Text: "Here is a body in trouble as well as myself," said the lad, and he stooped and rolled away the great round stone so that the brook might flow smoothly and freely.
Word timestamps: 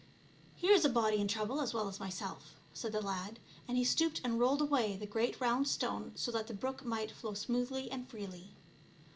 "Here 0.55 0.73
is 0.73 0.83
a 0.83 0.89
body 0.89 1.17
in 1.17 1.27
trouble 1.27 1.61
as 1.61 1.75
well 1.75 1.87
as 1.87 1.99
myself," 1.99 2.55
said 2.73 2.91
the 2.91 3.03
lad, 3.03 3.37
and 3.67 3.77
he 3.77 3.83
stooped 3.83 4.19
and 4.23 4.39
rolled 4.39 4.59
away 4.59 4.97
the 4.97 5.05
great 5.05 5.39
round 5.39 5.67
stone 5.67 6.11
so 6.15 6.31
that 6.31 6.47
the 6.47 6.55
brook 6.55 6.83
might 6.83 7.11
flow 7.11 7.35
smoothly 7.35 7.91
and 7.91 8.07
freely. 8.07 8.47